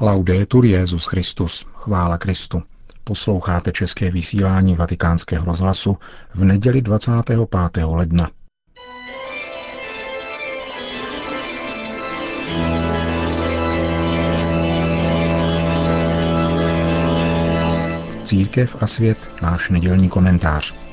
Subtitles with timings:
[0.00, 2.62] Laudetur Jezus Christus, chvála Kristu.
[3.04, 5.96] Posloucháte české vysílání Vatikánského rozhlasu
[6.34, 7.84] v neděli 25.
[7.84, 8.30] ledna.
[18.24, 20.87] Církev a svět, náš nedělní komentář.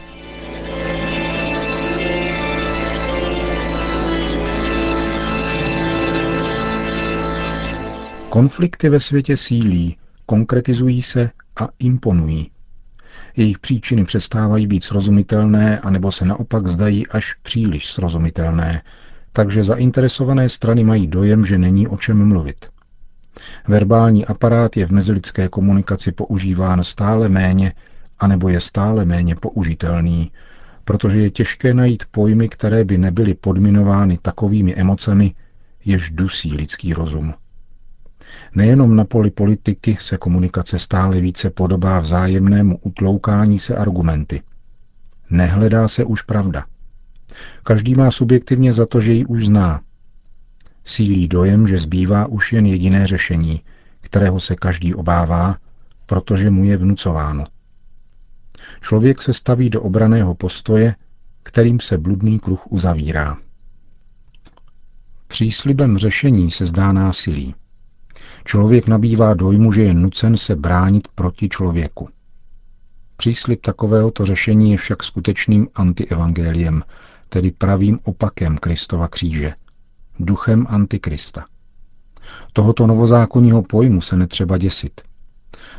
[8.36, 11.30] Konflikty ve světě sílí, konkretizují se
[11.62, 12.52] a imponují.
[13.36, 18.82] Jejich příčiny přestávají být srozumitelné, anebo se naopak zdají až příliš srozumitelné,
[19.32, 22.70] takže zainteresované strany mají dojem, že není o čem mluvit.
[23.68, 27.74] Verbální aparát je v mezilidské komunikaci používán stále méně,
[28.20, 30.32] anebo je stále méně použitelný,
[30.86, 35.34] protože je těžké najít pojmy, které by nebyly podminovány takovými emocemi,
[35.86, 37.34] jež dusí lidský rozum.
[38.56, 44.42] Nejenom na poli politiky se komunikace stále více podobá vzájemnému utloukání se argumenty.
[45.30, 46.66] Nehledá se už pravda.
[47.64, 49.82] Každý má subjektivně za to, že ji už zná.
[50.86, 53.62] Sílí dojem, že zbývá už jen jediné řešení,
[54.02, 55.58] kterého se každý obává,
[56.06, 57.44] protože mu je vnucováno.
[58.82, 60.96] Člověk se staví do obraného postoje,
[61.44, 63.38] kterým se bludný kruh uzavírá.
[65.28, 67.56] Příslibem řešení se zdá násilí.
[68.46, 72.10] Člověk nabývá dojmu, že je nucen se bránit proti člověku.
[73.18, 76.84] Příslip takovéhoto řešení je však skutečným antievangeliem,
[77.30, 79.54] tedy pravým opakem Kristova kříže,
[80.20, 81.46] duchem antikrista.
[82.54, 85.02] Tohoto novozákonního pojmu se netřeba děsit.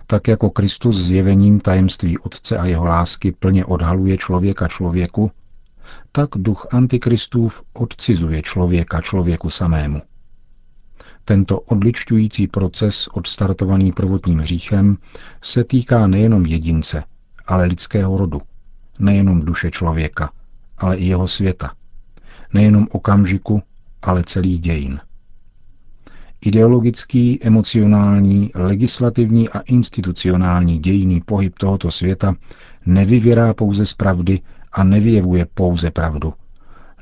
[0.07, 5.31] Tak jako Kristus zjevením tajemství Otce a jeho lásky plně odhaluje člověka člověku,
[6.13, 10.03] tak duch antikristův odcizuje člověka člověku samému.
[11.29, 14.97] Tento odličťující proces, odstartovaný prvotním hříchem,
[15.43, 17.03] se týká nejenom jedince,
[17.47, 18.41] ale lidského rodu,
[18.99, 20.31] nejenom duše člověka,
[20.79, 21.75] ale i jeho světa,
[22.55, 23.63] nejenom okamžiku,
[24.03, 25.01] ale celý dějin.
[26.41, 32.35] Ideologický, emocionální, legislativní a institucionální dějný pohyb tohoto světa
[32.87, 34.41] nevyvěrá pouze z pravdy
[34.73, 36.35] a nevyjevuje pouze pravdu–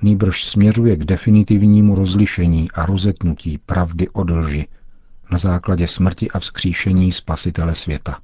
[0.05, 4.67] nýbrž směřuje k definitivnímu rozlišení a rozetnutí pravdy od lži
[5.31, 8.19] na základě smrti a vzkříšení Spasitele světa.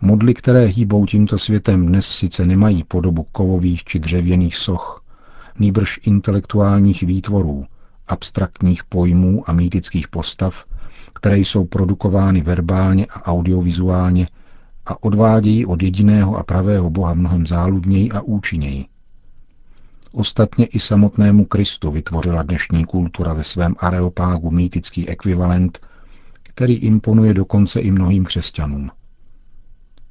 [0.00, 5.04] Modly, které hýbou tímto světem, dnes sice nemají podobu kovových či dřevěných soch,
[5.58, 7.66] nýbrž intelektuálních výtvorů,
[8.08, 10.64] abstraktních pojmů a mýtických postav,
[11.14, 14.28] které jsou produkovány verbálně a audiovizuálně
[14.86, 18.91] a odvádějí od jediného a pravého Boha mnohem záludněji a účinněji.
[20.14, 25.86] Ostatně i samotnému Kristu vytvořila dnešní kultura ve svém areopágu mýtický ekvivalent,
[26.42, 28.90] který imponuje dokonce i mnohým křesťanům.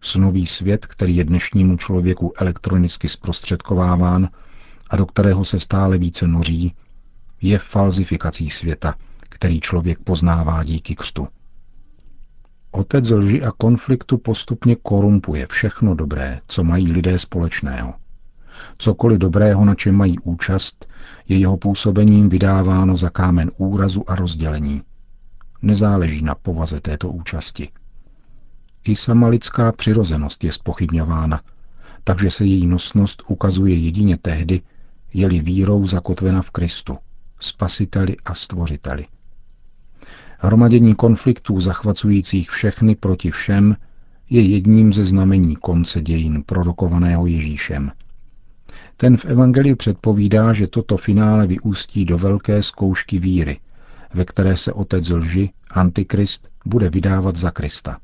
[0.02, 4.30] Snový svět, který je dnešnímu člověku elektronicky zprostředkováván
[4.90, 6.76] a do kterého se stále více noří,
[7.42, 8.96] je falzifikací světa,
[9.30, 11.28] který člověk poznává díky křtu.
[12.72, 17.94] Otec lži a konfliktu postupně korumpuje všechno dobré, co mají lidé společného.
[18.78, 20.88] Cokoliv dobrého, na čem mají účast,
[21.28, 24.82] je jeho působením vydáváno za kámen úrazu a rozdělení.
[25.62, 27.70] Nezáleží na povaze této účasti.
[28.84, 31.42] I sama lidská přirozenost je spochybňována,
[32.04, 34.62] takže se její nosnost ukazuje jedině tehdy,
[35.14, 36.98] je-li vírou zakotvena v Kristu,
[37.40, 39.06] spasiteli a stvořiteli.
[40.40, 43.76] Hromadění konfliktů zachvacujících všechny proti všem
[44.30, 47.92] je jedním ze znamení konce dějin prorokovaného Ježíšem–
[48.98, 53.60] ten v Evangeliu předpovídá, že toto finále vyústí do velké zkoušky víry,
[54.14, 57.98] ve které se otec lži, Antikrist, bude vydávat za Krista.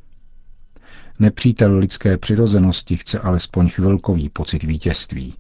[1.20, 5.34] Nepřítel lidské přirozenosti chce alespoň chvilkový pocit vítězství.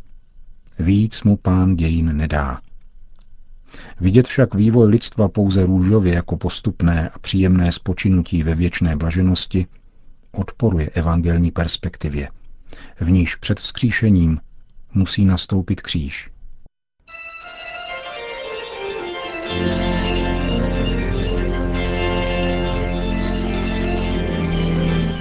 [0.79, 2.61] Víc mu pán dějin nedá.
[3.99, 9.67] Vidět však vývoj lidstva pouze růžově jako postupné a příjemné spočinutí ve věčné blaženosti
[10.31, 12.29] odporuje evangelní perspektivě,
[12.99, 14.39] v níž před vzkříšením
[14.93, 16.29] musí nastoupit kříž.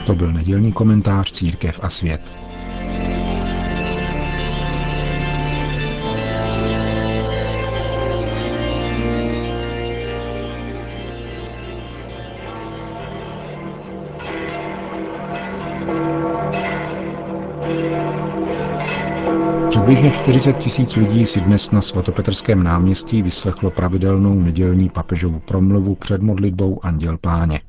[0.06, 2.45] To byl nedělní komentář Církev a svět.
[19.86, 26.22] Přibližně 40 tisíc lidí si dnes na svatopetrském náměstí vyslechlo pravidelnou nedělní papežovu promluvu před
[26.22, 27.60] modlitbou Anděl Páně.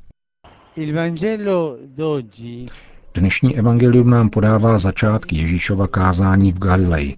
[3.14, 7.16] Dnešní evangelium nám podává začátky Ježíšova kázání v Galileji.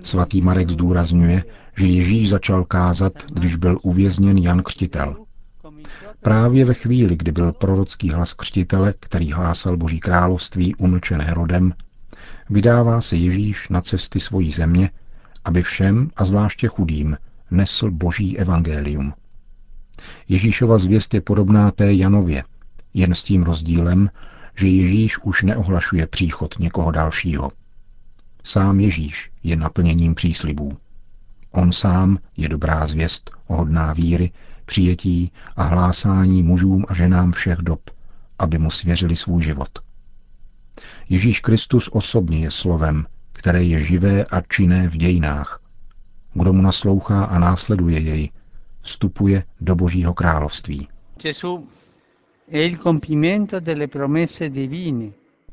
[0.00, 1.44] Svatý Marek zdůrazňuje,
[1.76, 5.16] že Ježíš začal kázat, když byl uvězněn Jan Křtitel.
[6.20, 11.72] Právě ve chvíli, kdy byl prorocký hlas křtitele, který hlásal Boží království umlčen Herodem,
[12.50, 14.90] vydává se Ježíš na cesty svojí země,
[15.44, 17.16] aby všem a zvláště chudým
[17.50, 19.14] nesl Boží evangelium.
[20.28, 22.44] Ježíšova zvěst je podobná té Janově,
[22.94, 24.10] jen s tím rozdílem,
[24.56, 27.52] že Ježíš už neohlašuje příchod někoho dalšího.
[28.44, 30.78] Sám Ježíš je naplněním příslibů.
[31.50, 34.32] On sám je dobrá zvěst, hodná víry,
[34.64, 37.90] přijetí a hlásání mužům a ženám všech dob,
[38.38, 39.68] aby mu svěřili svůj život.
[41.08, 45.60] Ježíš Kristus osobně je slovem, které je živé a činné v dějinách.
[46.34, 48.30] Kdo mu naslouchá a následuje jej,
[48.80, 50.88] vstupuje do Božího království.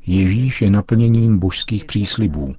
[0.06, 2.54] Ježíš je naplněním božských příslibů,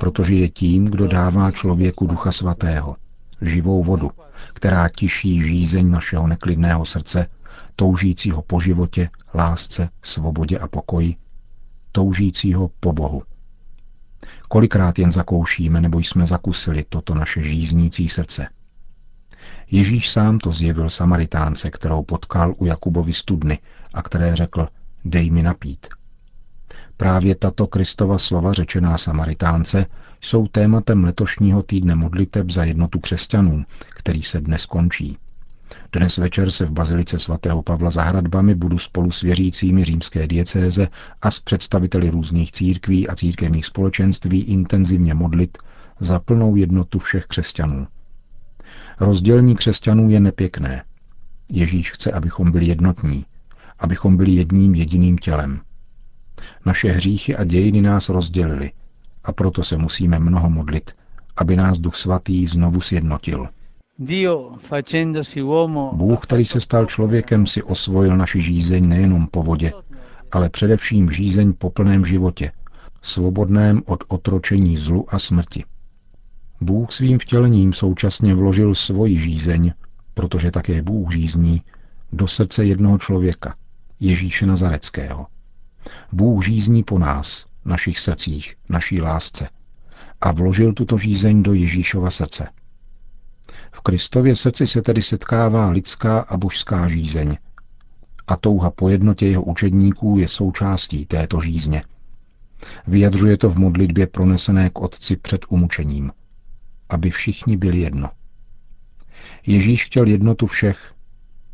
[0.00, 2.96] protože je tím, kdo dává člověku Ducha Svatého,
[3.42, 4.10] živou vodu,
[4.54, 7.26] která tiší žízeň našeho neklidného srdce,
[7.76, 11.16] toužícího po životě, lásce, svobodě a pokoji,
[11.98, 13.22] toužícího po Bohu.
[14.48, 18.48] Kolikrát jen zakoušíme nebo jsme zakusili toto naše žíznící srdce.
[19.70, 23.58] Ježíš sám to zjevil Samaritánce, kterou potkal u Jakubovy studny
[23.94, 24.68] a které řekl,
[25.04, 25.86] dej mi napít.
[26.96, 29.86] Právě tato Kristova slova řečená Samaritánce
[30.20, 35.18] jsou tématem letošního týdne modliteb za jednotu křesťanů, který se dnes končí.
[35.92, 40.88] Dnes večer se v Bazilice svatého Pavla za hradbami budu spolu s věřícími římské diecéze
[41.22, 45.58] a s představiteli různých církví a církevních společenství intenzivně modlit
[46.00, 47.86] za plnou jednotu všech křesťanů.
[49.00, 50.84] Rozdělení křesťanů je nepěkné.
[51.52, 53.26] Ježíš chce, abychom byli jednotní,
[53.78, 55.60] abychom byli jedním jediným tělem.
[56.66, 58.72] Naše hříchy a dějiny nás rozdělili
[59.24, 60.90] a proto se musíme mnoho modlit,
[61.36, 63.48] aby nás Duch Svatý znovu sjednotil.
[65.92, 69.72] Bůh, který se stal člověkem, si osvojil naši žízeň nejenom po vodě,
[70.32, 72.52] ale především žízeň po plném životě,
[73.02, 75.64] svobodném od otročení zlu a smrti.
[76.60, 79.72] Bůh svým vtělením současně vložil svoji žízeň,
[80.14, 81.62] protože také Bůh žízní,
[82.12, 83.54] do srdce jednoho člověka,
[84.00, 85.26] Ježíše Nazareckého.
[86.12, 89.48] Bůh žízní po nás, našich srdcích, naší lásce
[90.20, 92.48] a vložil tuto žízeň do Ježíšova srdce.
[93.72, 97.36] V Kristově srdci se tedy setkává lidská a božská žízeň.
[98.26, 101.82] A touha po jednotě jeho učedníků je součástí této žízně.
[102.86, 106.12] Vyjadřuje to v modlitbě pronesené k Otci před umučením.
[106.88, 108.10] Aby všichni byli jedno.
[109.46, 110.94] Ježíš chtěl jednotu všech.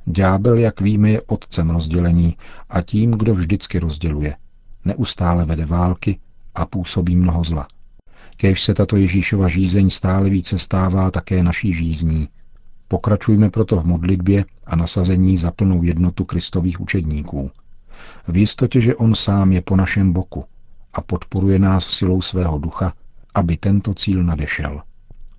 [0.07, 2.37] Ďábel, jak víme, je otcem rozdělení
[2.69, 4.37] a tím, kdo vždycky rozděluje.
[4.85, 6.21] Neustále vede války
[6.55, 7.69] a působí mnoho zla.
[8.37, 12.29] Kéž se tato Ježíšova žízeň stále více stává také naší žízní.
[12.89, 17.51] Pokračujme proto v modlitbě a nasazení za plnou jednotu kristových učedníků.
[18.29, 20.45] V jistotě, že On sám je po našem boku
[20.93, 22.93] a podporuje nás silou svého ducha,
[23.35, 24.83] aby tento cíl nadešel.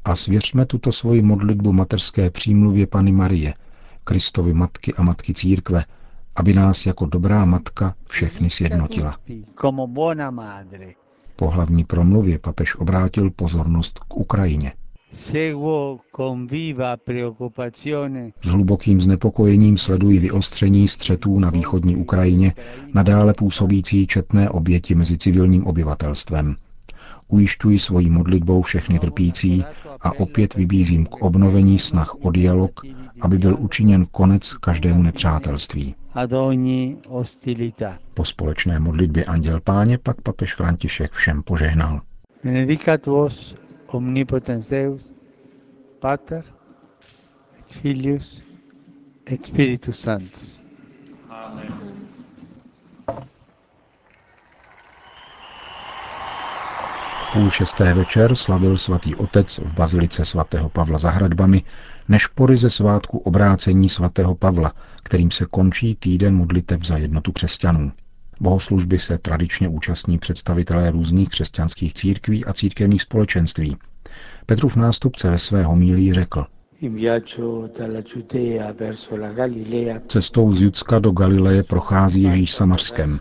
[0.06, 3.53] A svěřme tuto svoji modlitbu materské přímluvě Pany Marie,
[4.03, 5.86] Kristovi matky a matky církve,
[6.36, 9.18] aby nás jako dobrá matka všechny sjednotila.
[11.35, 14.71] Po hlavní promluvě papež obrátil pozornost k Ukrajině.
[18.42, 22.54] S hlubokým znepokojením sledují vyostření střetů na východní Ukrajině,
[22.94, 26.56] nadále působící četné oběti mezi civilním obyvatelstvem.
[27.28, 29.66] Ujišťuji svojí modlitbou všechny trpící
[30.02, 32.82] a opět vybízím k obnovení snah o dialog,
[33.22, 35.96] aby byl učiněn konec každému nepřátelství.
[38.14, 42.02] Po společné modlitbě Anděl Páně pak papež František všem požehnal.
[42.44, 43.56] Benedicat vos
[43.88, 45.14] omnipotens Deus,
[46.00, 46.44] Pater,
[47.60, 48.44] et Filius,
[49.32, 50.62] et Spiritus Sanctus.
[51.30, 51.84] Amen.
[57.35, 61.63] Půl šesté večer slavil svatý otec v bazilice svatého Pavla za hradbami
[62.09, 64.73] nešpory ze svátku obrácení svatého Pavla,
[65.04, 67.92] kterým se končí týden modliteb za jednotu křesťanů.
[68.39, 73.77] Bohoslužby se tradičně účastní představitelé různých křesťanských církví a církevních společenství.
[74.45, 76.45] Petrův nástupce ve své homílii řekl,
[80.07, 83.19] Cestou z Judska do Galileje prochází Ježíš Samarskem.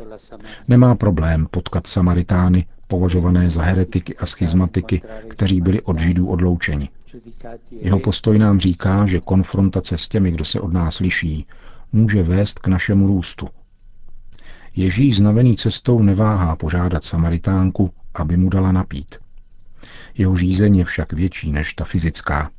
[0.68, 6.88] Nemá problém potkat Samaritány, považované za heretiky a schizmatiky, kteří byli od židů odloučeni.
[7.70, 11.46] Jeho postoj nám říká, že konfrontace s těmi, kdo se od nás liší,
[11.92, 13.48] může vést k našemu růstu.
[14.76, 19.14] Ježíš znavený cestou neváhá požádat Samaritánku, aby mu dala napít.
[20.14, 22.50] Jeho žízeň je však větší než ta fyzická.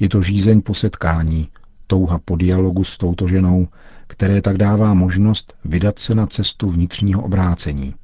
[0.00, 1.48] Je to žízeň po setkání,
[1.86, 3.68] touha po dialogu s touto ženou,
[4.06, 7.94] které tak dává možnost vydat se na cestu vnitřního obrácení.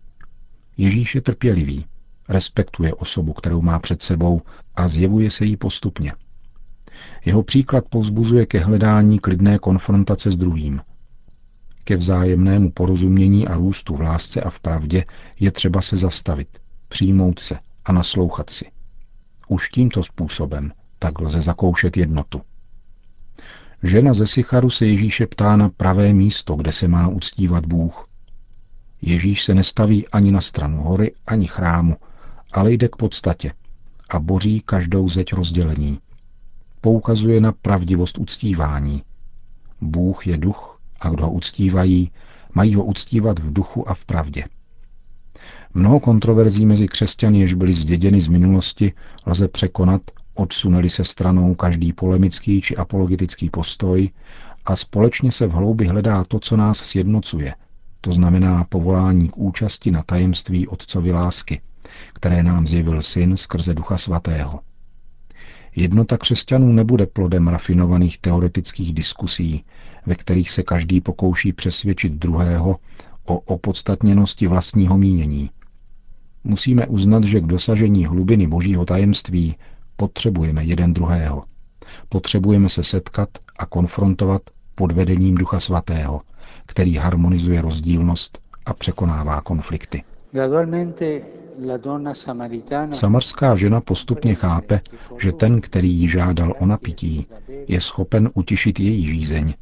[0.76, 1.87] Ježíš je trpělivý,
[2.29, 4.41] respektuje osobu, kterou má před sebou
[4.75, 6.12] a zjevuje se jí postupně.
[7.25, 10.81] Jeho příklad povzbuzuje ke hledání klidné konfrontace s druhým.
[11.85, 15.05] Ke vzájemnému porozumění a růstu v lásce a v pravdě
[15.41, 16.49] je třeba se zastavit,
[16.88, 18.64] přijmout se a naslouchat si.
[19.49, 22.41] Už tímto způsobem tak lze zakoušet jednotu.
[23.83, 28.09] Žena ze Sicharu se Ježíše ptá na pravé místo, kde se má uctívat Bůh.
[29.02, 31.97] Ježíš se nestaví ani na stranu hory, ani chrámu,
[32.52, 33.52] ale jde k podstatě
[34.09, 35.99] a boří každou zeď rozdělení.
[36.80, 39.02] Poukazuje na pravdivost uctívání.
[39.80, 42.11] Bůh je duch a kdo ho uctívají,
[42.54, 44.44] mají ho uctívat v duchu a v pravdě.
[45.75, 48.92] Mnoho kontroverzí mezi křesťany, jež byly zděděny z minulosti,
[49.26, 50.02] lze překonat,
[50.35, 54.11] odsuneli se stranou každý polemický či apologetický postoj
[54.64, 57.54] a společně se v hloubi hledá to, co nás sjednocuje,
[58.04, 61.61] to znamená povolání k účasti na tajemství Otcovi lásky,
[62.12, 64.61] které nám zjevil Syn skrze Ducha Svatého.
[65.76, 69.64] Jednota křesťanů nebude plodem rafinovaných teoretických diskusí,
[70.06, 72.76] ve kterých se každý pokouší přesvědčit druhého
[73.25, 75.50] o opodstatněnosti vlastního mínění.
[76.44, 79.56] Musíme uznat, že k dosažení hlubiny božího tajemství
[79.97, 81.44] potřebujeme jeden druhého.
[82.09, 83.28] Potřebujeme se setkat
[83.59, 84.42] a konfrontovat
[84.75, 86.21] pod vedením Ducha Svatého,
[86.66, 90.02] který harmonizuje rozdílnost a překonává konflikty.
[92.92, 94.80] Samarská žena postupně chápe,
[95.18, 97.26] že ten, který ji žádal o napití,
[97.68, 99.54] je schopen utišit její žízeň.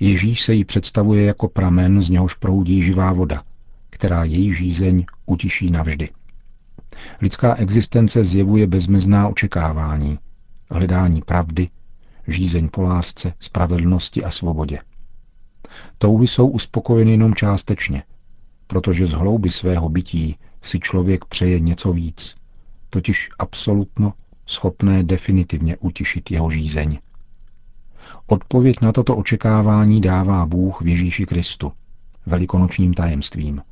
[0.00, 3.42] Ježíš se jí představuje jako pramen, z něhož proudí živá voda,
[3.90, 6.08] která její žízeň utiší navždy.
[7.20, 10.18] Lidská existence zjevuje bezmezná očekávání,
[10.70, 11.68] hledání pravdy,
[12.28, 14.78] žízeň po lásce, spravedlnosti a svobodě.
[15.98, 18.02] Touhy jsou uspokojeny jenom částečně,
[18.66, 22.34] protože z hlouby svého bytí si člověk přeje něco víc,
[22.90, 24.12] totiž absolutno
[24.46, 26.98] schopné definitivně utišit jeho žízeň.
[28.26, 31.72] Odpověď na toto očekávání dává Bůh v Ježíši Kristu,
[32.26, 33.62] velikonočním tajemstvím.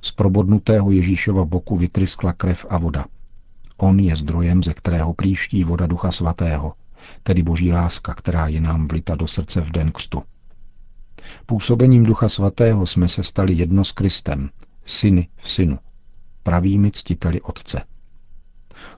[0.00, 3.04] Z probodnutého Ježíšova boku vytryskla krev a voda.
[3.76, 6.72] On je zdrojem, ze kterého příští voda Ducha Svatého,
[7.22, 10.22] tedy boží láska, která je nám vlita do srdce v den křtu.
[11.46, 14.50] Působením Ducha Svatého jsme se stali jedno s Kristem,
[14.84, 15.78] syny v synu,
[16.42, 17.82] pravými ctiteli Otce.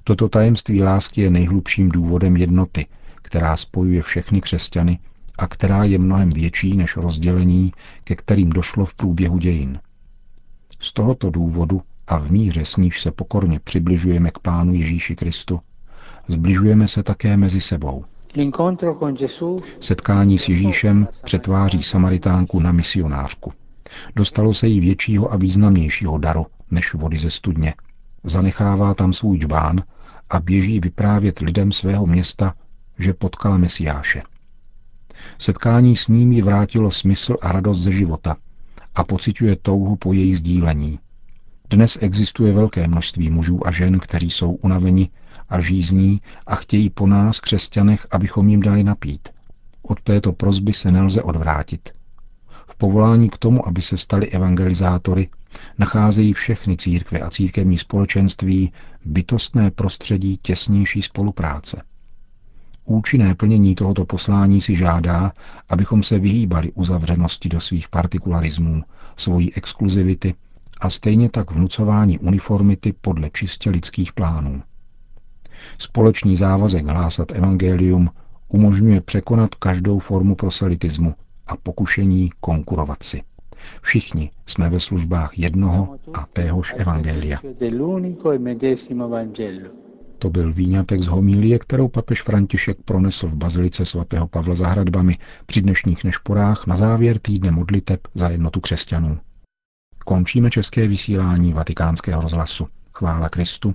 [0.05, 2.87] Toto tajemství lásky je nejhlubším důvodem jednoty,
[3.17, 4.99] která spojuje všechny křesťany
[5.39, 7.73] a která je mnohem větší než rozdělení,
[8.05, 9.81] ke kterým došlo v průběhu dějin.
[10.81, 15.61] Z tohoto důvodu a v míře, s níž se pokorně přibližujeme k Pánu Ježíši Kristu,
[16.29, 18.05] zbližujeme se také mezi sebou.
[19.81, 23.53] Setkání s Ježíšem přetváří Samaritánku na misionářku.
[24.17, 27.75] Dostalo se jí většího a významnějšího daru než vody ze studně.
[28.25, 29.83] Zanechává tam svůj džbán
[30.31, 32.55] a běží vyprávět lidem svého města,
[32.99, 34.23] že potkala Mesiáše.
[35.39, 38.37] Setkání s ním ji vrátilo smysl a radost ze života
[38.95, 40.99] a pociťuje touhu po jejich sdílení.
[41.71, 45.11] Dnes existuje velké množství mužů a žen, kteří jsou unaveni
[45.53, 49.29] a žízní a chtějí po nás, křesťanech, abychom jim dali napít.
[49.83, 51.93] Od této prozby se nelze odvrátit.
[52.67, 55.29] V povolání k tomu, aby se stali evangelizátory,
[55.79, 58.73] nacházejí všechny církve a církevní společenství
[59.05, 61.83] bytostné prostředí těsnější spolupráce.
[62.85, 65.33] Účinné plnění tohoto poslání si žádá,
[65.69, 68.83] abychom se vyhýbali uzavřenosti do svých partikularismů,
[69.17, 70.35] svojí exkluzivity
[70.81, 74.63] a stejně tak vnucování uniformity podle čistě lidských plánů.
[75.79, 78.11] Společný závazek hlásat evangelium
[78.49, 81.15] umožňuje překonat každou formu proselitismu
[81.47, 83.23] a pokušení konkurovat si.
[83.83, 87.39] Všichni jsme ve službách jednoho a téhož evangelia.
[90.19, 95.19] To byl výňatek z homílie, kterou papež František pronesl v bazilice svatého Pavla za hradbami
[95.47, 99.19] při dnešních nešporách na závěr týdne modliteb za jednotu křesťanů.
[100.05, 102.67] Končíme české vysílání vatikánského rozhlasu.
[102.95, 103.75] Chvála Kristu.